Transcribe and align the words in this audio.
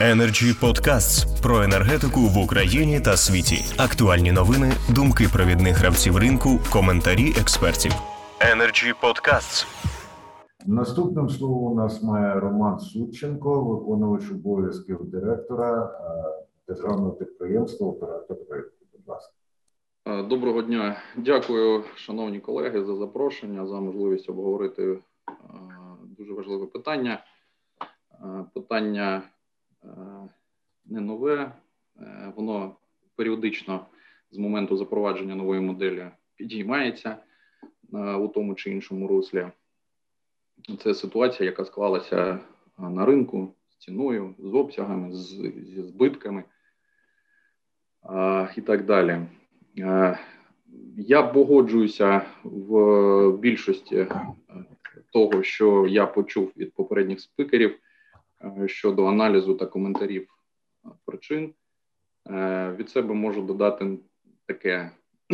Energy 0.00 0.52
Podcasts 0.60 1.42
про 1.42 1.62
енергетику 1.62 2.20
в 2.20 2.38
Україні 2.38 3.00
та 3.00 3.16
світі. 3.16 3.64
Актуальні 3.78 4.32
новини, 4.32 4.72
думки 4.94 5.28
провідних 5.32 5.76
гравців 5.76 6.16
ринку, 6.16 6.48
коментарі 6.72 7.28
експертів. 7.40 7.92
Energy 8.40 8.94
Podcasts. 9.02 9.66
Наступним 10.66 11.28
словом 11.28 11.72
у 11.72 11.74
нас 11.74 12.02
має 12.02 12.40
Роман 12.40 12.78
Сученко, 12.78 13.60
виконувач 13.60 14.30
обов'язків 14.30 14.98
директора 15.04 15.84
е, 15.84 16.44
державного 16.68 17.12
підприємства 17.12 17.88
Оператор 17.88 18.36
проєкту. 18.48 18.86
Будь 18.92 19.08
ласка. 19.08 19.32
Е, 20.06 20.22
доброго 20.22 20.62
дня. 20.62 20.96
Дякую, 21.16 21.84
шановні 21.96 22.40
колеги, 22.40 22.84
за 22.84 22.96
запрошення, 22.96 23.66
за 23.66 23.80
можливість 23.80 24.30
обговорити 24.30 24.82
е, 24.82 24.98
дуже 26.18 26.32
важливе 26.32 26.66
питання. 26.66 27.24
Питання 28.54 29.22
не 30.84 31.00
нове, 31.00 31.52
воно 32.36 32.76
періодично 33.16 33.86
з 34.30 34.38
моменту 34.38 34.76
запровадження 34.76 35.34
нової 35.34 35.60
моделі 35.60 36.06
підіймається 36.36 37.16
у 38.20 38.28
тому 38.28 38.54
чи 38.54 38.70
іншому 38.70 39.08
руслі. 39.08 39.46
Це 40.82 40.94
ситуація, 40.94 41.50
яка 41.50 41.64
склалася 41.64 42.38
на 42.78 43.06
ринку 43.06 43.54
з 43.68 43.76
ціною, 43.76 44.34
з 44.38 44.54
обсягами, 44.54 45.12
з, 45.12 45.26
зі 45.64 45.82
збитками 45.82 46.44
і 48.56 48.60
так 48.60 48.84
далі. 48.84 49.20
Я 50.96 51.22
погоджуюся 51.22 52.22
в 52.44 53.32
більшості 53.38 54.06
того, 55.12 55.42
що 55.42 55.86
я 55.86 56.06
почув 56.06 56.52
від 56.56 56.74
попередніх 56.74 57.20
спикерів 57.20 57.78
щодо 58.66 59.04
аналізу 59.06 59.54
та 59.54 59.66
коментарів 59.66 60.28
причин. 61.04 61.54
Від 62.76 62.90
себе 62.90 63.14
можу 63.14 63.42
додати 63.42 63.98
таке 64.46 64.90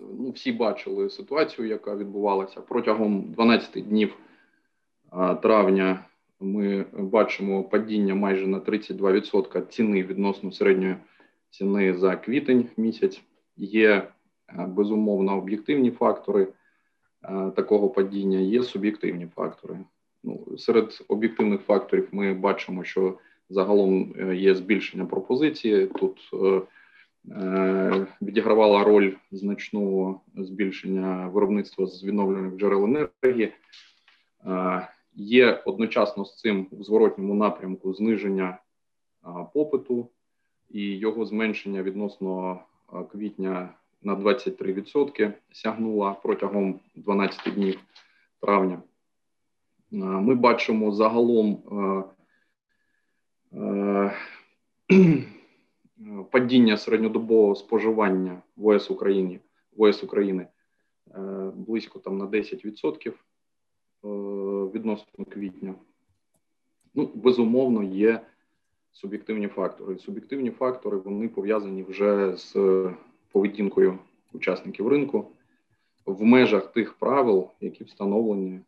ну, 0.00 0.30
всі 0.34 0.52
бачили 0.52 1.10
ситуацію, 1.10 1.68
яка 1.68 1.96
відбувалася 1.96 2.60
протягом 2.60 3.32
12 3.32 3.88
днів 3.88 4.16
травня. 5.42 6.04
Ми 6.40 6.84
бачимо 6.92 7.64
падіння 7.64 8.14
майже 8.14 8.46
на 8.46 8.60
32% 8.60 9.66
ціни 9.66 10.02
відносно 10.02 10.52
середньої 10.52 10.96
ціни 11.50 11.94
за 11.94 12.16
квітень 12.16 12.68
місяць. 12.76 13.22
Є 13.56 14.08
безумовно 14.56 15.38
об'єктивні 15.38 15.90
фактори 15.90 16.48
такого 17.56 17.90
падіння, 17.90 18.38
є 18.38 18.62
суб'єктивні 18.62 19.26
фактори. 19.26 19.78
Серед 20.58 21.04
об'єктивних 21.08 21.60
факторів 21.60 22.08
ми 22.12 22.34
бачимо, 22.34 22.84
що 22.84 23.18
загалом 23.50 24.14
е, 24.18 24.36
є 24.36 24.54
збільшення 24.54 25.04
пропозиції. 25.04 25.86
Тут 25.86 26.30
е, 26.32 26.62
Е, 27.32 28.06
відігравала 28.22 28.84
роль 28.84 29.14
значного 29.30 30.20
збільшення 30.36 31.28
виробництва 31.28 31.86
з 31.86 32.04
відновлених 32.04 32.56
джерел 32.56 32.84
енергії. 32.84 33.52
Є 35.14 35.62
одночасно 35.64 36.24
з 36.24 36.36
цим 36.36 36.66
в 36.72 36.82
зворотньому 36.82 37.34
напрямку 37.34 37.94
зниження 37.94 38.58
попиту 39.54 40.08
і 40.70 40.98
його 40.98 41.24
зменшення 41.24 41.82
відносно 41.82 42.60
квітня 43.12 43.68
на 44.02 44.16
23% 44.16 45.32
сягнула 45.52 46.12
протягом 46.12 46.80
12 46.94 47.54
днів 47.54 47.80
травня. 48.40 48.82
Е, 49.92 49.96
ми 49.96 50.34
бачимо 50.34 50.92
загалом 50.92 51.62
падіння 56.30 56.76
середньодобового 56.76 57.54
споживання 57.54 58.42
в 58.56 58.66
ОС 58.66 58.90
Україні 58.90 59.40
в 59.78 59.82
ОС 59.82 60.04
України 60.04 60.46
е, 61.14 61.52
близько 61.54 61.98
там 61.98 62.18
на 62.18 62.26
10% 62.26 63.08
е, 63.08 63.14
відносно 64.74 65.24
квітня. 65.24 65.74
Ну, 66.94 67.10
безумовно, 67.14 67.82
є 67.82 68.20
суб'єктивні 68.92 69.48
фактори. 69.48 69.98
Суб'єктивні 69.98 70.50
фактори 70.50 70.96
вони 70.96 71.28
пов'язані 71.28 71.82
вже 71.82 72.36
з 72.36 72.56
поведінкою 73.32 73.98
учасників 74.32 74.88
ринку 74.88 75.26
в 76.06 76.22
межах 76.22 76.72
тих 76.72 76.94
правил, 76.94 77.48
які 77.60 77.84
встановлені, 77.84 78.54
е, 78.54 78.60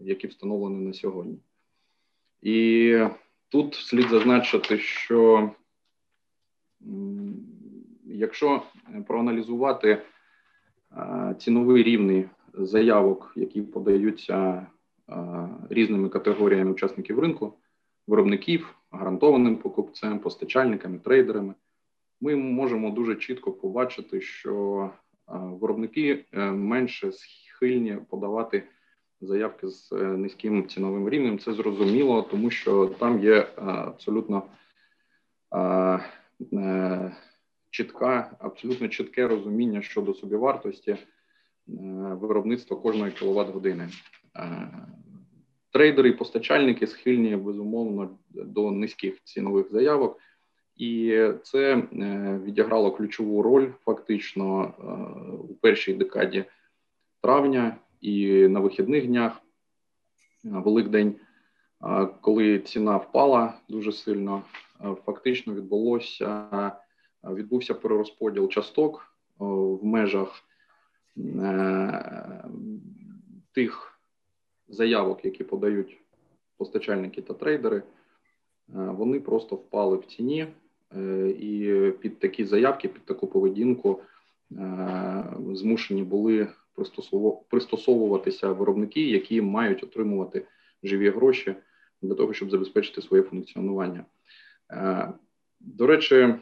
які 0.00 0.26
встановлені 0.26 0.86
на 0.86 0.92
сьогодні. 0.92 1.38
І 2.42 2.98
тут 3.48 3.74
слід 3.74 4.08
зазначити, 4.08 4.78
що 4.78 5.50
Якщо 8.04 8.62
проаналізувати 9.06 10.02
ціновий 11.38 11.82
рівні 11.82 12.28
заявок, 12.54 13.32
які 13.36 13.62
подаються 13.62 14.66
різними 15.70 16.08
категоріями 16.08 16.70
учасників 16.70 17.18
ринку, 17.18 17.52
виробників, 18.06 18.74
гарантованим 18.90 19.56
покупцем, 19.56 20.18
постачальниками, 20.18 20.98
трейдерами, 20.98 21.54
ми 22.20 22.36
можемо 22.36 22.90
дуже 22.90 23.14
чітко 23.14 23.52
побачити, 23.52 24.20
що 24.20 24.90
виробники 25.28 26.24
е, 26.32 26.50
менше 26.50 27.12
схильні 27.12 27.98
подавати 28.10 28.62
заявки 29.20 29.68
з 29.68 29.92
е, 29.92 29.96
низьким 29.96 30.68
ціновим 30.68 31.08
рівнем. 31.08 31.38
Це 31.38 31.52
зрозуміло, 31.52 32.22
тому 32.22 32.50
що 32.50 32.86
там 32.86 33.24
є 33.24 33.48
абсолютно 33.56 34.42
Е, 36.52 37.16
чітка, 37.70 38.36
абсолютно 38.38 38.88
чітке 38.88 39.26
розуміння 39.26 39.82
щодо 39.82 40.14
собівартості 40.14 40.90
е, 40.90 40.98
виробництва 42.20 42.76
кожної 42.76 43.12
кіловат 43.12 43.48
години. 43.48 43.88
Е, 44.36 44.68
трейдери 45.72 46.08
і 46.08 46.12
постачальники 46.12 46.86
схильні 46.86 47.36
безумовно 47.36 48.18
до 48.30 48.70
низьких 48.70 49.22
цінових 49.24 49.70
заявок, 49.70 50.18
і 50.76 51.22
це 51.42 51.76
відіграло 52.44 52.92
ключову 52.92 53.42
роль 53.42 53.68
фактично 53.84 54.74
у 55.48 55.54
першій 55.54 55.94
декаді 55.94 56.44
травня 57.22 57.76
і 58.06 58.48
на 58.48 58.60
вихідних 58.60 59.06
днях, 59.06 59.42
Великдень, 60.44 61.14
коли 62.20 62.58
ціна 62.58 62.96
впала 62.96 63.54
дуже 63.68 63.92
сильно. 63.92 64.42
Е, 64.84 64.94
фактично 65.06 65.54
відбулося 65.54 66.48
е, 66.52 67.34
відбувся 67.34 67.74
перерозподіл 67.74 68.48
часток 68.48 69.00
е, 69.00 69.44
в 69.44 69.84
межах 69.84 70.42
тих 73.52 74.00
заявок, 74.68 75.24
які 75.24 75.44
подають 75.44 76.00
постачальники 76.56 77.22
та 77.22 77.34
трейдери. 77.34 77.82
Вони 78.68 79.20
просто 79.20 79.56
впали 79.56 79.96
в 79.96 80.06
ціні, 80.06 80.46
і 81.38 81.92
під 82.00 82.18
такі 82.18 82.44
заявки, 82.44 82.88
під 82.88 83.04
таку 83.04 83.26
поведінку 83.26 84.00
змушені 85.52 86.02
були 86.02 86.48
пристосовуватися 87.48 88.52
виробники, 88.52 89.00
які 89.00 89.42
мають 89.42 89.82
отримувати 89.82 90.46
живі 90.82 91.10
гроші 91.10 91.54
для 92.02 92.14
того, 92.14 92.32
щоб 92.32 92.50
забезпечити 92.50 93.02
своє 93.02 93.22
функціонування. 93.22 94.04
Е, 94.70 95.12
до 95.60 95.86
речі, 95.86 96.34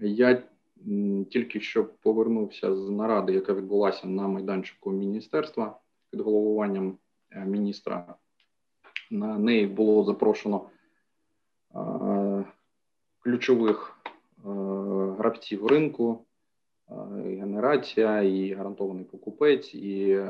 я 0.00 0.42
тільки 1.30 1.60
що 1.60 1.84
повернувся 1.84 2.76
з 2.76 2.90
наради, 2.90 3.32
яка 3.32 3.54
відбулася 3.54 4.06
на 4.06 4.28
майданчику 4.28 4.90
міністерства 4.90 5.80
під 6.10 6.20
головуванням 6.20 6.98
е, 7.30 7.44
міністра. 7.44 8.14
На 9.10 9.38
неї 9.38 9.66
було 9.66 10.04
запрошено 10.04 10.70
е, 11.74 12.44
ключових 13.22 13.96
гравців 15.18 15.66
ринку, 15.66 16.24
і 17.26 17.34
генерація, 17.34 18.22
і 18.22 18.52
гарантований 18.52 19.04
покупець, 19.04 19.74
і 19.74 20.20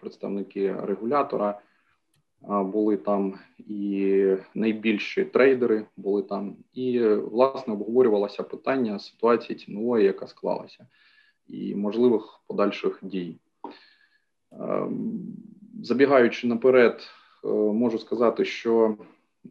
представники 0.00 0.74
регулятора 0.82 1.60
були 2.48 2.96
там 2.96 3.34
і 3.58 4.36
найбільші 4.54 5.24
трейдери 5.24 5.86
були 5.96 6.22
там, 6.22 6.56
і 6.72 7.00
власне 7.08 7.72
обговорювалося 7.72 8.42
питання 8.42 8.98
ситуації 8.98 9.58
цінової, 9.58 10.04
яка 10.04 10.26
склалася, 10.26 10.86
і 11.46 11.74
можливих 11.74 12.40
подальших 12.46 12.98
дій. 13.02 13.38
Ем, 14.52 15.22
забігаючи 15.82 16.46
наперед, 16.46 17.00
е, 17.44 17.48
можу 17.48 17.98
сказати, 17.98 18.44
що 18.44 18.96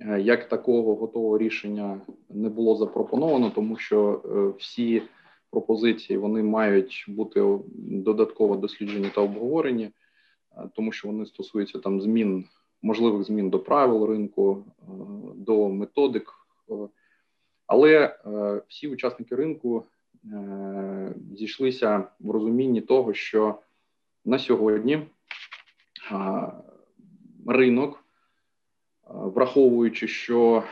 е, 0.02 0.22
як 0.22 0.50
такого 0.50 0.96
готового 0.96 1.38
рішення 1.38 2.02
не 2.30 2.50
було 2.50 2.76
запропоновано, 2.76 3.52
тому 3.56 3.78
що 3.78 4.22
е, 4.26 4.58
всі 4.60 5.02
пропозиції 5.52 6.18
вони 6.20 6.44
мають 6.44 7.06
бути 7.08 7.60
додатково 7.76 8.56
досліджені 8.56 9.12
та 9.16 9.22
обговорені, 9.22 9.92
тому 10.76 10.92
що 10.92 11.08
вони 11.08 11.26
стосуються 11.26 11.80
там 11.80 12.02
змін 12.02 12.46
можливих 12.82 13.24
змін 13.24 13.50
до 13.50 13.60
правил 13.60 14.06
ринку, 14.06 14.66
е, 14.68 14.84
до 15.36 15.70
методик. 15.70 16.34
Але 17.68 18.20
всі 18.68 18.88
учасники 18.88 19.36
ринку 19.36 19.86
зійшлися 21.34 22.04
в 22.20 22.32
розумінні 22.32 22.82
того, 22.82 23.14
що 23.14 23.60
на 24.26 24.40
сьогодні 24.40 25.08
ринок, 27.48 28.04
враховуючи, 29.08 30.08
що 30.08 30.64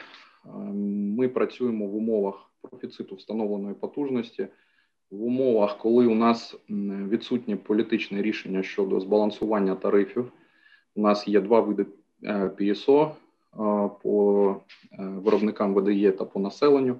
ми 0.83 1.29
працюємо 1.29 1.87
в 1.87 1.95
умовах 1.95 2.51
профіциту 2.61 3.15
встановленої 3.15 3.75
потужності, 3.75 4.47
в 5.11 5.23
умовах, 5.23 5.77
коли 5.77 6.07
у 6.07 6.15
нас 6.15 6.55
відсутнє 7.09 7.55
політичне 7.55 8.21
рішення 8.21 8.63
щодо 8.63 8.99
збалансування 8.99 9.75
тарифів. 9.75 10.31
У 10.95 11.01
нас 11.01 11.27
є 11.27 11.41
два 11.41 11.59
види 11.59 11.85
ПІСО 12.57 13.15
по 14.03 14.55
виробникам 14.99 15.75
ВДЄ 15.75 16.11
та 16.11 16.25
по 16.25 16.39
населенню, 16.39 16.99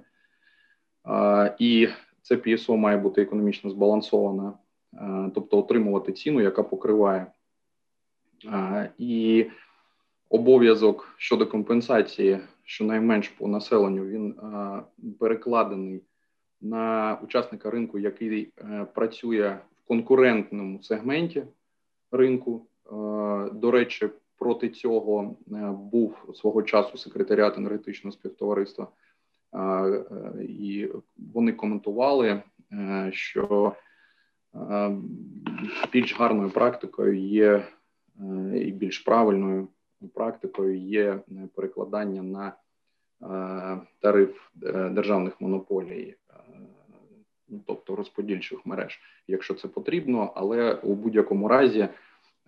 і 1.58 1.88
це 2.22 2.36
ПІСО 2.36 2.76
має 2.76 2.96
бути 2.96 3.22
економічно 3.22 3.70
збалансоване, 3.70 4.52
тобто 5.34 5.58
отримувати 5.58 6.12
ціну, 6.12 6.40
яка 6.40 6.62
покриває 6.62 7.26
і 8.98 9.46
обов'язок 10.30 11.14
щодо 11.16 11.46
компенсації, 11.46 12.38
щонайменш 12.64 13.28
по 13.28 13.48
населенню, 13.48 14.04
він 14.04 14.34
перекладений 15.20 16.02
на 16.60 17.18
учасника 17.22 17.70
ринку, 17.70 17.98
який 17.98 18.52
е, 18.58 18.86
працює 18.94 19.58
в 19.84 19.88
конкурентному 19.88 20.82
сегменті 20.82 21.44
ринку. 22.12 22.66
Е, 22.86 22.90
до 23.52 23.70
речі, 23.70 24.08
проти 24.38 24.68
цього 24.68 25.36
е, 25.52 25.74
був 25.92 26.34
свого 26.34 26.62
часу 26.62 26.98
секретаріат 26.98 27.58
енергетичного 27.58 28.12
співтовариства, 28.12 28.88
і 30.40 30.88
вони 31.16 31.52
коментували, 31.52 32.42
що 33.10 33.72
більш 35.92 36.18
гарною 36.18 36.50
практикою 36.50 37.14
є 37.18 37.64
і 38.54 38.72
більш 38.72 38.98
правильною 38.98 39.68
практикою 40.14 40.78
є 40.78 41.20
перекладання 41.54 42.22
на 42.22 42.52
тариф 44.00 44.50
державних 44.90 45.40
монополій 45.40 46.16
ну 47.48 47.60
тобто 47.66 47.96
розподільчих 47.96 48.66
мереж, 48.66 49.00
якщо 49.28 49.54
це 49.54 49.68
потрібно, 49.68 50.32
але 50.34 50.74
у 50.74 50.94
будь-якому 50.94 51.48
разі, 51.48 51.88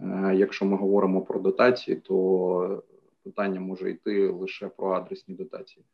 е, 0.00 0.32
якщо 0.36 0.64
ми 0.64 0.76
говоримо 0.76 1.20
про 1.20 1.40
дотації, 1.40 1.96
то 1.96 2.82
питання 3.24 3.60
може 3.60 3.90
йти 3.90 4.28
лише 4.28 4.68
про 4.68 4.90
адресні 4.90 5.34
дотації. 5.34 5.84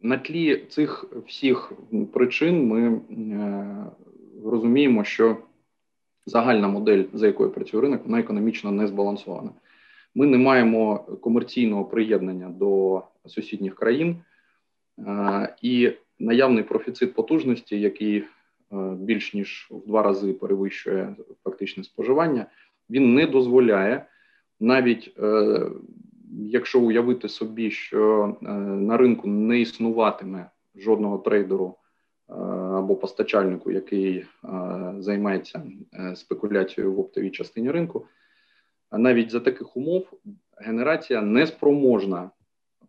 На 0.00 0.18
тлі 0.18 0.56
цих 0.56 1.04
всіх 1.26 1.72
причин 2.12 2.66
ми 2.66 3.00
е, 3.10 3.86
розуміємо, 4.44 5.04
що 5.04 5.36
загальна 6.26 6.68
модель, 6.68 7.04
за 7.12 7.26
якою 7.26 7.50
працює 7.50 7.80
ринок, 7.80 8.04
вона 8.04 8.20
економічно 8.20 8.72
не 8.72 8.86
збалансована. 8.86 9.50
Ми 10.14 10.26
не 10.26 10.38
маємо 10.38 10.98
комерційного 10.98 11.84
приєднання 11.84 12.48
до 12.48 13.02
сусідніх 13.26 13.74
країн. 13.74 14.16
І 15.62 15.92
наявний 16.22 16.64
профіцит 16.64 17.14
потужності, 17.14 17.80
який 17.80 18.16
е, 18.18 18.26
більш 18.98 19.34
ніж 19.34 19.68
в 19.70 19.86
два 19.86 20.02
рази 20.02 20.32
перевищує 20.32 21.16
фактичне 21.44 21.84
споживання, 21.84 22.46
він 22.90 23.14
не 23.14 23.26
дозволяє 23.26 24.06
навіть 24.60 25.14
е, 25.18 25.60
якщо 26.38 26.80
уявити 26.80 27.28
собі, 27.28 27.70
що 27.70 28.36
е, 28.42 28.52
на 28.62 28.96
ринку 28.96 29.28
не 29.28 29.60
існуватиме 29.60 30.50
жодного 30.74 31.18
трейдеру 31.18 31.76
або 32.74 32.96
постачальнику, 32.96 33.70
який 33.70 34.26
займається 34.98 35.62
спекуляцією 36.14 36.94
в 36.94 37.00
оптовій 37.00 37.30
частині 37.30 37.70
ринку, 37.70 38.06
навіть 38.92 39.30
за 39.30 39.40
таких 39.40 39.76
умов 39.76 40.10
генерація 40.56 41.22
не 41.22 41.46
спроможна 41.46 42.30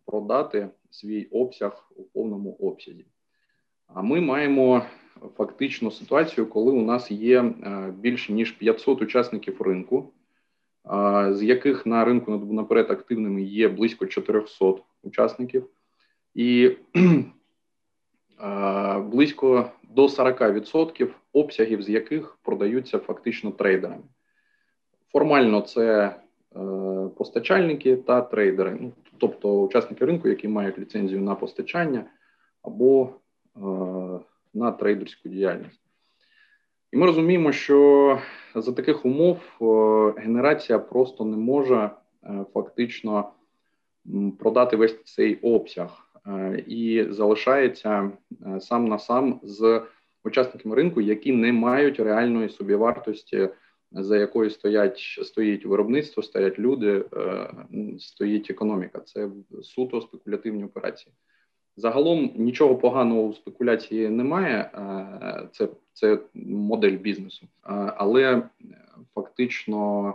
продати 0.04 0.68
свій 0.94 1.24
обсяг 1.24 1.90
у 1.96 2.02
повному 2.02 2.52
обсязі. 2.52 3.04
А 3.86 4.02
ми 4.02 4.20
маємо 4.20 4.82
фактично 5.36 5.90
ситуацію, 5.90 6.46
коли 6.46 6.72
у 6.72 6.82
нас 6.82 7.10
є 7.10 7.42
е, 7.42 7.94
більше 7.98 8.32
ніж 8.32 8.52
500 8.52 9.02
учасників 9.02 9.62
ринку, 9.62 10.12
з 11.30 11.42
яких 11.42 11.86
на 11.86 12.04
ринку 12.04 12.30
наперед 12.30 12.90
активними 12.90 13.42
є 13.42 13.68
близько 13.68 14.06
400 14.06 14.74
учасників, 15.02 15.68
і 16.34 16.76
близько 19.02 19.70
до 19.82 20.06
40% 20.06 21.08
обсягів, 21.32 21.82
з 21.82 21.88
яких 21.88 22.38
продаються 22.42 22.98
фактично 22.98 23.50
трейдерами. 23.50 24.04
Формально 25.12 25.60
це 25.60 26.16
постачальники 27.18 27.96
та 27.96 28.20
трейдери. 28.20 28.76
Ну, 28.80 28.92
тобто 29.18 29.62
учасники 29.62 30.04
ринку, 30.04 30.28
які 30.28 30.48
мають 30.48 30.78
ліцензію 30.78 31.20
на 31.20 31.34
постачання 31.34 32.04
або 32.62 33.08
е, 33.56 33.60
на 34.54 34.72
трейдерську 34.72 35.28
діяльність. 35.28 35.80
І 36.92 36.96
ми 36.96 37.06
розуміємо, 37.06 37.52
що 37.52 38.18
за 38.54 38.72
таких 38.72 39.04
умов 39.04 39.38
е, 39.60 40.20
генерація 40.20 40.78
просто 40.78 41.24
не 41.24 41.36
може 41.36 41.90
е, 42.24 42.44
фактично 42.54 43.30
продати 44.38 44.76
весь 44.76 45.02
цей 45.04 45.34
обсяг 45.34 45.88
е, 46.26 46.64
і 46.66 47.06
залишається 47.10 48.10
е, 48.46 48.60
сам 48.60 48.88
на 48.88 48.98
сам 48.98 49.40
з 49.42 49.82
учасниками 50.24 50.76
ринку, 50.76 51.00
які 51.00 51.32
не 51.32 51.52
мають 51.52 52.00
реальної 52.00 52.48
собівартості 52.48 53.48
за 53.94 54.18
якою 54.18 54.50
стоять 54.50 55.18
стоїть 55.22 55.66
виробництво, 55.66 56.22
стоять 56.22 56.58
люди, 56.58 57.04
е, 57.16 57.50
стоїть 57.98 58.50
економіка. 58.50 59.00
Це 59.00 59.28
суто 59.62 60.00
спекулятивні 60.00 60.64
операції. 60.64 61.12
Загалом 61.76 62.32
нічого 62.36 62.76
поганого 62.76 63.22
у 63.22 63.32
спекуляції 63.32 64.08
немає, 64.08 64.70
е, 64.74 65.48
це 65.52 65.68
це 65.92 66.18
модель 66.34 66.96
бізнесу, 66.96 67.46
е, 67.46 67.70
але 67.96 68.42
фактично 69.14 70.14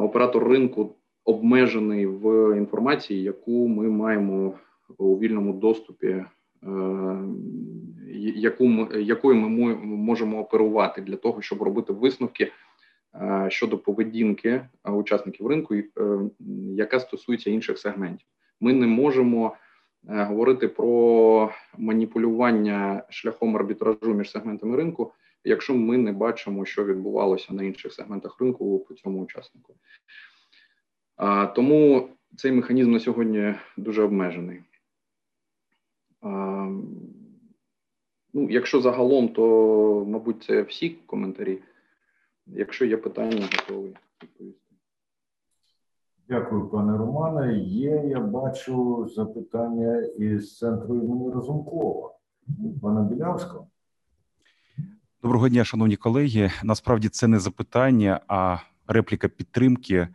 оператор 0.00 0.48
ринку 0.48 0.94
обмежений 1.24 2.06
в 2.06 2.56
інформації, 2.56 3.22
яку 3.22 3.68
ми 3.68 3.88
маємо 3.90 4.54
у 4.98 5.18
вільному 5.18 5.52
доступі 5.52 6.24
яку 8.40 8.66
ми, 8.66 9.02
якою 9.02 9.36
ми 9.36 9.74
можемо 9.76 10.38
оперувати 10.38 11.02
для 11.02 11.16
того, 11.16 11.42
щоб 11.42 11.62
робити 11.62 11.92
висновки 11.92 12.52
е, 13.14 13.46
щодо 13.50 13.78
поведінки 13.78 14.48
е, 14.48 14.90
учасників 14.90 15.46
ринку, 15.46 15.74
е, 15.74 15.84
яка 16.74 17.00
стосується 17.00 17.50
інших 17.50 17.78
сегментів. 17.78 18.26
Ми 18.60 18.72
не 18.72 18.86
можемо 18.86 19.56
говорити 20.08 20.68
про 20.68 21.50
маніпулювання 21.78 23.02
шляхом 23.08 23.56
арбітражу 23.56 24.14
між 24.14 24.30
сегментами 24.30 24.76
ринку, 24.76 25.12
якщо 25.44 25.74
ми 25.74 25.98
не 25.98 26.12
бачимо, 26.12 26.64
що 26.64 26.84
відбувалося 26.84 27.54
на 27.54 27.62
інших 27.62 27.92
сегментах 27.92 28.40
ринку 28.40 28.78
по 28.78 28.94
цьому 28.94 29.22
учаснику. 29.22 29.74
Тому 31.54 32.08
цей 32.36 32.52
механізм 32.52 32.92
на 32.92 33.00
сьогодні 33.00 33.54
дуже 33.76 34.02
обмежений. 34.02 34.60
Ну, 38.32 38.50
якщо 38.50 38.80
загалом, 38.80 39.28
то, 39.28 40.04
мабуть, 40.08 40.42
це 40.42 40.62
всі 40.62 40.90
коментарі. 40.90 41.58
Якщо 42.46 42.84
є 42.84 42.96
питання, 42.96 43.48
готовий 43.52 43.96
відповісти. 44.22 44.74
Дякую, 46.28 46.68
пане 46.68 46.98
Романе. 46.98 47.58
Є, 47.58 48.02
я 48.08 48.20
бачу 48.20 49.06
запитання 49.14 50.00
із 50.18 50.58
центру 50.58 50.96
імені 50.96 51.30
Розумкова. 51.30 52.14
Пана 52.82 53.02
Білявського. 53.02 53.66
Доброго 55.22 55.48
дня, 55.48 55.64
шановні 55.64 55.96
колеги. 55.96 56.50
Насправді 56.64 57.08
це 57.08 57.28
не 57.28 57.38
запитання, 57.38 58.20
а 58.28 58.58
репліка 58.86 59.28
підтримки 59.28 60.08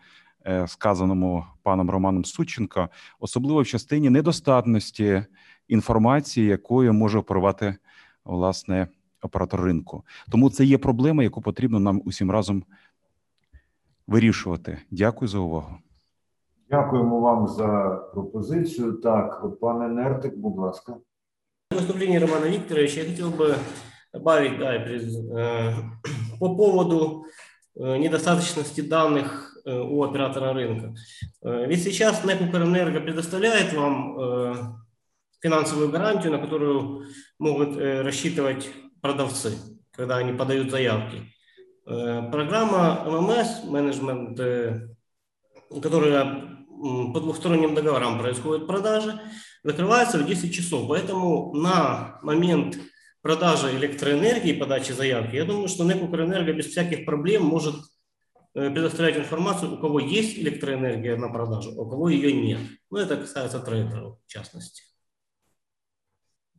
е, 0.48 0.68
сказаному 0.68 1.46
паном 1.64 1.90
Романом 1.90 2.26
Сученко, 2.26 2.90
особливо 3.20 3.62
в 3.62 3.66
частині 3.66 4.10
недостатності 4.10 5.24
інформації, 5.68 6.48
якою 6.48 6.94
може 6.94 7.18
оперувати 7.20 7.76
власне 8.25 8.89
оператор 9.23 9.61
ринку. 9.61 10.05
Тому 10.31 10.51
це 10.51 10.65
є 10.65 10.79
проблема, 10.79 11.23
яку 11.23 11.41
потрібно 11.43 11.81
нам 11.81 12.03
усім 12.05 12.31
разом 12.31 12.65
вирішувати. 14.07 14.79
Дякую 14.91 15.29
за 15.29 15.39
увагу. 15.39 15.75
Дякуємо 16.71 17.21
вам 17.21 17.49
за 17.49 17.89
пропозицію. 18.15 18.93
Так, 18.93 19.59
пане 19.61 19.89
Нертик, 19.89 20.37
будь 20.37 20.59
ласка. 20.59 20.97
Выступление 21.73 22.19
Романа 22.19 22.49
Викторовича 22.49 23.01
я 23.01 23.11
хотел 23.11 23.31
бы 23.31 23.55
добавить 24.13 24.59
да, 24.59 24.75
э, 24.75 25.75
по 26.41 26.57
поводу 26.57 27.27
э, 27.77 27.97
недостаточности 27.99 28.81
данных 28.81 29.47
у 29.67 30.03
оператора 30.03 30.53
рынка. 30.55 30.95
Ведь 31.43 31.83
сейчас 31.83 32.25
НЭК 32.25 32.41
Укрэнерго 32.41 33.01
предоставляет 33.01 33.75
вам 33.75 34.81
финансовую 35.46 35.92
гарантию, 35.92 36.32
на 36.32 36.40
которую 36.40 37.06
могут 37.38 37.78
рассчитывать 37.78 38.68
продавцы, 39.00 39.52
когда 39.92 40.18
они 40.18 40.34
подают 40.34 40.72
заявки. 40.72 41.32
Программа 41.86 43.06
ММС, 43.06 43.64
менеджмент, 43.66 44.40
которая 45.84 46.56
по 47.14 47.20
двухсторонним 47.20 47.76
договорам 47.76 48.18
происходит 48.18 48.66
продажи, 48.66 49.20
закрывается 49.64 50.18
в 50.18 50.26
10 50.26 50.52
часов. 50.52 50.88
Поэтому 50.88 51.54
на 51.54 52.20
момент 52.24 52.80
продажи 53.22 53.76
электроэнергии, 53.76 54.54
подачи 54.54 54.94
заявки, 54.94 55.36
я 55.36 55.46
думаю, 55.46 55.68
что 55.68 55.84
НЭК 55.84 56.02
Укрэнерго 56.04 56.54
без 56.54 56.68
всяких 56.68 57.06
проблем 57.06 57.44
может 57.44 57.76
э, 58.56 58.72
предоставлять 58.72 59.18
информацию, 59.18 59.76
у 59.76 59.78
кого 59.78 60.00
есть 60.00 60.38
электроэнергия 60.38 61.18
на 61.18 61.30
продажу, 61.30 61.72
а 61.78 61.82
у 61.84 61.90
кого 61.90 62.10
ее 62.10 62.34
нет. 62.34 62.60
Ну, 62.90 62.98
это 62.98 63.18
касается 63.18 63.60
трейдеров, 63.60 64.18
в 64.26 64.32
частности. 64.32 64.84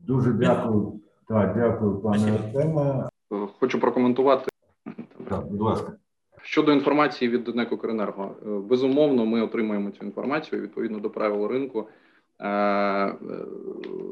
Дуже 0.06 0.32
дякую. 0.32 1.00
Так, 1.28 1.54
дякую, 1.56 1.98
пане 1.98 2.32
Артеме. 2.32 3.08
Хочу 3.60 3.80
прокоментувати. 3.80 4.48
Так, 5.28 5.46
будь 5.46 5.60
ласка. 5.60 5.92
Щодо 6.42 6.72
інформації 6.72 7.30
від 7.30 7.56
НЕК 7.56 7.72
«Укренерго», 7.72 8.36
е, 8.42 8.48
безумовно, 8.48 9.26
ми 9.26 9.42
отримаємо 9.42 9.90
цю 9.90 10.04
інформацію 10.04 10.62
відповідно 10.62 10.98
до 10.98 11.10
правил 11.10 11.46
ринку. 11.46 11.88
Е, 12.38 12.48
е, 12.48 13.16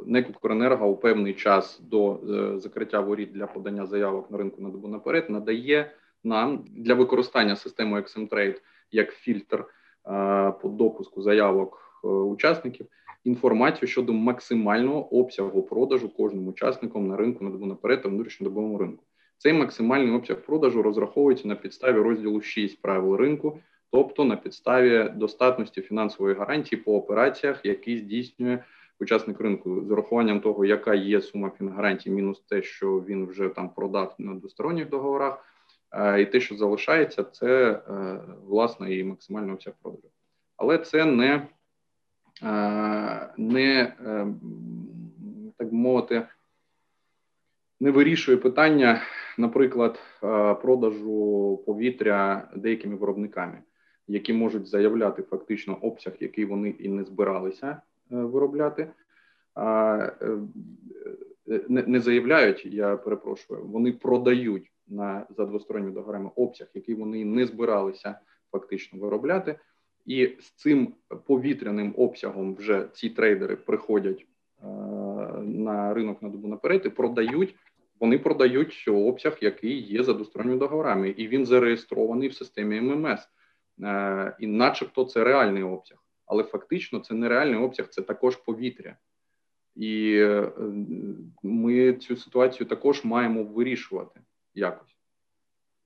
НЕК 0.06 0.30
«Укренерго» 0.30 0.86
у 0.86 0.96
певний 0.96 1.34
час 1.34 1.80
до 1.82 2.20
закриття 2.56 3.00
воріт 3.00 3.32
для 3.32 3.46
подання 3.46 3.86
заявок 3.86 4.30
на 4.30 4.38
ринку 4.38 4.62
на 4.62 4.70
добу 4.70 4.88
наперед 4.88 5.30
надає 5.30 5.92
нам 6.24 6.64
для 6.70 6.94
використання 6.94 7.56
системи 7.56 8.00
XMTrade 8.00 8.60
як 8.90 9.12
фільтр 9.12 9.64
по 10.62 10.68
допуску 10.68 11.23
заявок 11.23 12.00
учасників 12.02 12.87
інформацію 13.25 13.88
щодо 13.88 14.12
максимального 14.12 15.18
обсягу 15.18 15.62
продажу 15.62 16.08
кожним 16.08 16.49
учасником 16.49 17.08
на 17.08 17.16
ринку 17.16 17.44
на 17.44 17.50
добу 17.50 17.66
наперед 17.66 18.02
та 18.02 18.08
внутрішньодобовому 18.08 18.78
ринку. 18.78 19.04
Цей 19.38 19.52
максимальний 19.52 20.14
обсяг 20.14 20.40
продажу 20.40 20.82
розраховується 20.82 21.49
на 21.49 21.54
підставі 21.54 21.99
розділу 21.99 22.40
6 22.40 22.82
правил 22.82 23.16
ринку, 23.16 23.58
тобто 23.90 24.25
на 24.25 24.37
підставі 24.37 25.12
достатності 25.16 25.82
фінансової 25.82 26.34
гарантії 26.34 26.82
по 26.82 26.96
операціях, 26.96 27.64
які 27.64 27.99
здійснює 27.99 28.58
учасник 29.00 29.40
ринку, 29.40 29.84
з 29.87 29.90
урахуванням 29.90 30.40
того, 30.40 30.64
яка 30.64 30.94
є 30.94 31.20
сума 31.20 31.50
фінгарантії, 31.58 32.14
мінус 32.14 32.40
те, 32.40 32.62
що 32.62 33.00
він 33.00 33.26
вже 33.26 33.49
там 33.49 33.68
продав 33.68 34.14
на 34.18 34.34
двосторонніх 34.34 34.88
договорах, 34.88 35.34
е, 35.34 35.53
і 36.20 36.26
те, 36.26 36.40
що 36.40 36.56
залишається, 36.56 37.24
це 37.24 37.70
е, 37.70 38.20
власне 38.46 38.94
і 38.94 39.04
максимальний 39.04 39.52
обсяг 39.54 39.74
продажу. 39.82 40.08
Але 40.56 40.78
це 40.78 41.04
не, 41.04 41.46
е, 42.42 43.34
не 43.36 43.92
так 45.56 45.72
мовити, 45.72 46.26
не 47.80 47.90
вирішує 47.90 48.36
питання 48.36 49.00
наприклад, 49.38 49.98
е, 50.24 50.54
продажу 50.54 51.62
повітря 51.66 52.48
деякими 52.56 52.96
виробниками, 52.96 53.58
які 54.08 54.32
можуть 54.32 54.66
заявляти 54.66 55.22
фактично 55.22 55.78
обсяг, 55.80 56.12
який 56.20 56.44
вони 56.44 56.68
і 56.68 56.88
не 56.88 57.04
збиралися 57.04 57.68
е, 57.68 57.80
виробляти. 58.16 58.90
Е, 59.58 60.12
не 61.68 62.00
заявляють, 62.00 62.66
я 62.66 62.96
перепрошую, 62.96 63.64
вони 63.64 63.92
продають 63.92 64.72
на 64.88 65.26
за 65.36 65.46
двосторонніми 65.46 65.94
договорами 65.94 66.30
обсяг, 66.36 66.68
який 66.74 66.94
вони 66.94 67.24
не 67.24 67.46
збиралися 67.46 68.18
фактично 68.52 68.98
виробляти, 68.98 69.58
і 70.06 70.26
з 70.40 70.50
цим 70.50 70.94
повітряним 71.26 71.94
обсягом 71.96 72.54
вже 72.54 72.88
ці 72.92 73.10
трейдери 73.10 73.56
приходять 73.56 74.26
на 75.42 75.94
ринок 75.94 76.22
на 76.22 76.28
добу 76.28 76.48
наперед 76.48 76.82
і 76.84 76.88
продають 76.88 77.54
вони 78.00 78.18
продають 78.18 78.84
обсяг, 78.88 79.38
який 79.40 79.80
є 79.80 80.02
за 80.02 80.12
двосторонніми 80.12 80.58
договорами, 80.58 81.08
і 81.08 81.28
він 81.28 81.46
зареєстрований 81.46 82.28
в 82.28 82.34
системі 82.34 82.80
ММС, 82.80 83.20
е, 83.82 84.36
і, 84.40 84.46
начебто, 84.46 85.04
це 85.04 85.24
реальний 85.24 85.62
обсяг, 85.62 85.98
але 86.26 86.42
фактично 86.42 86.98
це 86.98 87.14
не 87.14 87.28
реальний 87.28 87.60
обсяг, 87.60 87.88
це 87.88 88.02
також 88.02 88.36
повітря. 88.36 88.96
І 89.76 90.16
е, 90.16 90.52
ми 91.42 91.92
цю 91.92 92.16
ситуацію 92.16 92.66
також 92.66 93.04
маємо 93.04 93.44
вирішувати 93.44 94.20
якось. 94.54 94.96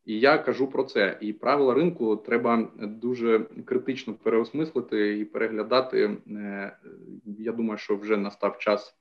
І 0.04 0.20
я 0.20 0.38
кажу 0.38 0.66
про 0.66 0.84
це. 0.84 1.18
І 1.20 1.32
правила 1.32 1.74
ринку 1.74 2.16
треба 2.16 2.68
дуже 2.78 3.38
критично 3.64 4.14
переосмислити 4.14 5.18
і 5.18 5.24
переглядати. 5.24 6.18
Е, 6.30 6.78
я 7.24 7.52
думаю, 7.52 7.78
що 7.78 7.96
вже 7.96 8.16
настав 8.16 8.58
час 8.58 8.96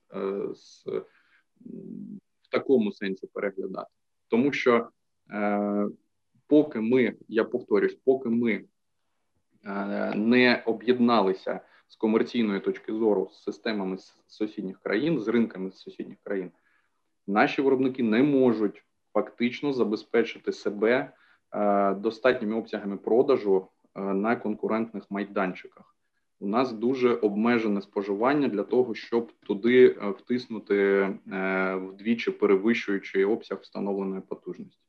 з 0.54 0.86
в 2.48 2.50
такому 2.50 2.92
сенсі 2.92 3.26
переглядати, 3.26 3.90
тому 4.28 4.52
що 4.52 4.88
е, 5.30 5.86
поки 6.46 6.80
ми, 6.80 7.14
я 7.28 7.44
повторюсь, 7.44 7.94
поки 8.04 8.28
ми 8.28 8.64
е, 9.64 10.14
не 10.14 10.62
об'єдналися 10.66 11.60
з 11.88 11.96
комерційної 11.96 12.60
точки 12.60 12.92
зору 12.92 13.30
з 13.32 13.42
системами 13.42 13.98
з 13.98 14.14
сусідніх 14.26 14.80
країн, 14.80 15.20
з 15.20 15.28
ринками 15.28 15.70
з 15.70 15.76
сусідніх 15.76 16.18
країн, 16.22 16.50
наші 17.26 17.62
виробники 17.62 18.02
не 18.02 18.22
можуть 18.22 18.84
фактично 19.18 19.72
забезпечити 19.72 20.52
себе 20.52 21.12
е, 21.52 21.94
достатніми 21.94 22.56
обсягами 22.56 22.96
продажу 22.96 23.66
е, 23.94 24.00
на 24.00 24.36
конкурентних 24.36 25.10
майданчиках 25.10 25.94
у 26.40 26.46
нас 26.46 26.72
дуже 26.72 27.14
обмежене 27.14 27.82
споживання 27.82 28.48
для 28.48 28.62
того, 28.62 28.94
щоб 28.94 29.32
туди 29.46 29.86
е, 29.86 30.10
втиснути 30.10 31.08
вдвічі 31.76 32.30
перевищуючи 32.30 33.24
обсяг 33.24 33.58
встановленої 33.58 34.20
потужності. 34.20 34.82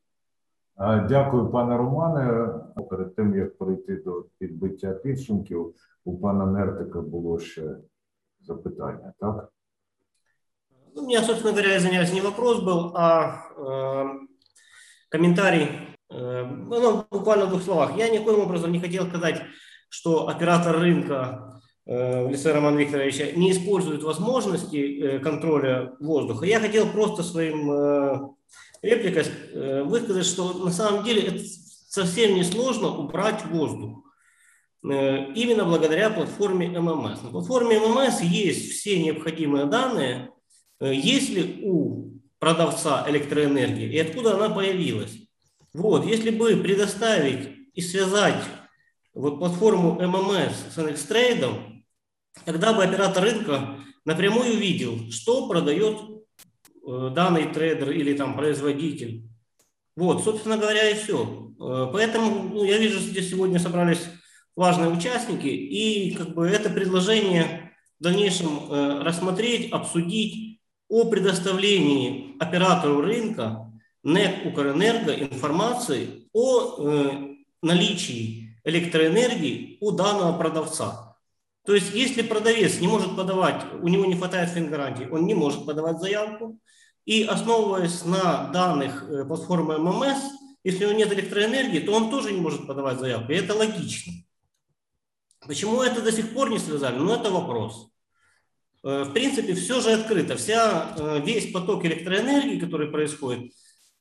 Дякую, 1.09 1.49
пане 1.49 1.77
Романе. 1.77 2.53
Перед 2.89 3.15
тим 3.15 3.35
як 3.35 3.57
перейти 3.57 3.95
до 3.95 4.25
підбиття 4.39 4.93
підсумків, 4.93 5.73
у 6.05 6.17
пана 6.17 6.45
Нертика 6.45 7.01
було 7.01 7.39
ще 7.39 7.75
запитання, 8.41 9.13
так? 9.19 9.51
Ну, 10.99 11.05
у 11.05 11.07
меня, 11.07 11.23
собственно 11.23 11.53
говоря, 11.53 11.77
извиняюсь, 11.77 12.11
не 12.11 12.19
вопрос 12.19 12.59
был, 12.59 12.91
а 12.93 13.45
э, 13.55 14.05
комментарий. 15.07 15.69
Э, 16.09 16.43
ну, 16.43 17.05
буквально 17.09 17.45
в 17.45 17.49
двух 17.49 17.63
словах. 17.63 17.95
Я 17.97 18.09
никоим 18.09 18.39
образом 18.39 18.73
не 18.73 18.81
хотел 18.81 19.07
сказать, 19.07 19.41
что 19.87 20.27
оператор 20.27 20.77
рынка 20.77 21.61
э, 21.85 22.25
в 22.25 22.31
лице 22.31 22.51
Романа 22.51 22.77
Викторовича 22.77 23.31
не 23.31 23.51
использует 23.51 24.03
возможности 24.03 24.75
э, 24.75 25.19
контроля 25.19 25.93
воздуха. 26.01 26.45
Я 26.45 26.59
хотел 26.59 26.85
просто 26.87 27.23
своим 27.23 27.71
э, 27.71 28.19
репликой 28.81 29.23
высказать, 29.85 30.25
что 30.25 30.51
на 30.53 30.71
самом 30.71 31.05
деле 31.05 31.21
это 31.21 31.39
совсем 31.87 32.35
не 32.35 32.43
сложно 32.43 32.89
убрать 32.89 33.45
воздух. 33.45 34.03
Именно 34.83 35.65
благодаря 35.65 36.09
платформе 36.09 36.67
ММС. 36.67 37.21
На 37.21 37.29
платформе 37.31 37.79
ММС 37.79 38.21
есть 38.21 38.71
все 38.71 39.01
необходимые 39.01 39.65
данные, 39.65 40.31
если 40.79 41.61
у 41.63 42.19
продавца 42.39 43.05
электроэнергии 43.09 43.91
и 43.91 43.99
откуда 43.99 44.35
она 44.35 44.49
появилась. 44.49 45.11
Вот, 45.73 46.05
если 46.05 46.31
бы 46.31 46.55
предоставить 46.55 47.49
и 47.73 47.81
связать 47.81 48.43
вот 49.13 49.39
платформу 49.39 49.99
MMS 50.01 50.53
с 50.73 50.77
NXTrade, 50.77 51.83
тогда 52.45 52.73
бы 52.73 52.83
оператор 52.83 53.23
рынка 53.23 53.77
напрямую 54.05 54.57
видел, 54.57 55.11
что 55.11 55.47
продает 55.47 55.99
э, 56.87 57.11
данный 57.13 57.51
трейдер 57.53 57.91
или 57.91 58.15
там 58.15 58.35
производитель. 58.35 59.25
Вот, 59.95 60.23
собственно 60.23 60.57
говоря, 60.57 60.89
и 60.89 60.95
все. 60.95 61.51
Э, 61.59 61.89
поэтому 61.91 62.49
ну, 62.53 62.63
я 62.63 62.77
вижу, 62.77 62.99
здесь 62.99 63.29
сегодня 63.29 63.59
собрались 63.59 64.01
важные 64.55 64.89
участники, 64.89 65.47
и 65.47 66.15
как 66.15 66.33
бы 66.33 66.47
это 66.47 66.69
предложение 66.69 67.73
в 67.99 68.03
дальнейшем 68.03 68.71
э, 68.71 69.03
рассмотреть, 69.03 69.71
обсудить 69.71 70.48
о 70.89 71.05
предоставлении 71.05 72.35
оператору 72.39 73.01
рынка 73.01 73.71
НЭК 74.03 74.45
Укрэнерго 74.47 75.13
информации 75.13 76.27
о 76.33 77.37
наличии 77.61 78.57
электроэнергии 78.63 79.77
у 79.81 79.91
данного 79.91 80.37
продавца. 80.37 81.17
То 81.65 81.75
есть, 81.75 81.93
если 81.93 82.21
продавец 82.21 82.79
не 82.79 82.87
может 82.87 83.15
подавать, 83.15 83.63
у 83.81 83.87
него 83.87 84.05
не 84.05 84.15
хватает 84.15 84.49
фингарантии, 84.49 85.07
он 85.11 85.25
не 85.25 85.35
может 85.35 85.65
подавать 85.65 85.99
заявку, 85.99 86.59
и 87.05 87.23
основываясь 87.23 88.05
на 88.05 88.49
данных 88.49 89.03
э, 89.09 89.25
платформы 89.25 89.77
ММС, 89.77 90.19
если 90.63 90.85
у 90.85 90.89
него 90.89 90.99
нет 90.99 91.13
электроэнергии, 91.13 91.79
то 91.79 91.93
он 91.93 92.09
тоже 92.09 92.31
не 92.31 92.39
может 92.39 92.67
подавать 92.67 92.99
заявку, 92.99 93.31
и 93.31 93.35
это 93.35 93.55
логично. 93.55 94.13
Почему 95.45 95.81
это 95.81 96.01
до 96.01 96.11
сих 96.11 96.33
пор 96.33 96.49
не 96.49 96.59
связали? 96.59 96.97
Ну, 96.97 97.13
это 97.13 97.29
вопрос. 97.31 97.89
Э, 98.84 99.04
в 99.04 99.12
принципе, 99.12 99.54
все 99.54 99.80
же 99.80 99.92
открыто. 99.92 100.34
Вся, 100.36 100.94
э, 100.98 101.20
весь 101.24 101.52
поток 101.52 101.84
электроэнергии, 101.84 102.60
который 102.60 102.88
происходит, 102.90 103.52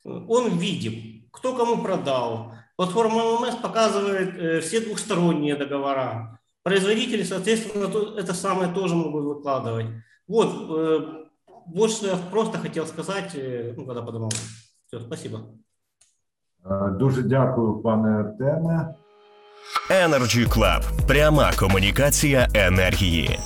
он 0.04 0.58
видим. 0.58 1.24
Кто 1.32 1.56
кому 1.56 1.82
продал, 1.82 2.52
Платформа 2.76 3.22
ММС 3.38 3.54
показывает 3.62 4.34
э, 4.36 4.60
все 4.60 4.80
двухсторонние 4.80 5.54
договора. 5.56 6.38
Производители, 6.64 7.22
соответственно, 7.24 7.86
то- 7.88 8.18
это 8.18 8.34
самое 8.34 8.72
тоже 8.74 8.94
могут 8.96 9.24
выкладывать. 9.24 9.86
Вот, 10.26 10.48
э, 10.48 11.24
вот 11.66 11.90
что 11.90 12.06
я 12.08 12.16
просто 12.30 12.58
хотел 12.58 12.86
сказать, 12.86 13.30
э, 13.36 13.74
ну, 13.76 13.86
когда 13.86 14.02
подумал. 14.02 14.32
Все, 14.88 15.00
спасибо. 15.00 15.38
Е, 16.66 16.90
Дуже 16.98 17.22
дякую, 17.22 17.78
пане 17.82 18.08
Артеме. 18.08 18.94
Energy 19.90 20.48
Club. 20.48 21.06
Пряма 21.06 21.52
комунікація 21.58 22.48
енергії. 22.54 23.38